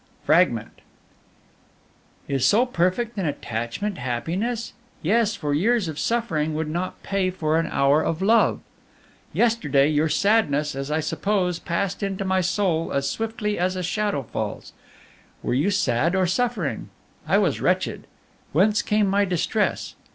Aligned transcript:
FRAGMENT. 0.23 0.79
"Is 2.27 2.43
so 2.43 2.65
perfect 2.65 3.19
an 3.19 3.27
attachment 3.27 3.99
happiness? 3.99 4.73
Yes, 5.03 5.35
for 5.35 5.53
years 5.53 5.87
of 5.87 5.99
suffering 5.99 6.55
would 6.55 6.71
not 6.71 7.03
pay 7.03 7.29
for 7.29 7.59
an 7.59 7.67
hour 7.67 8.01
of 8.01 8.19
love. 8.19 8.61
"Yesterday, 9.31 9.89
your 9.89 10.09
sadness, 10.09 10.73
as 10.75 10.89
I 10.89 11.01
suppose, 11.01 11.59
passed 11.59 12.01
into 12.01 12.25
my 12.25 12.41
soul 12.41 12.91
as 12.91 13.07
swiftly 13.07 13.59
as 13.59 13.75
a 13.75 13.83
shadow 13.83 14.23
falls. 14.23 14.73
Were 15.43 15.53
you 15.53 15.69
sad 15.69 16.15
or 16.15 16.25
suffering? 16.25 16.89
I 17.27 17.37
was 17.37 17.61
wretched. 17.61 18.07
Whence 18.53 18.81
came 18.81 19.05
my 19.05 19.23
distress? 19.23 19.93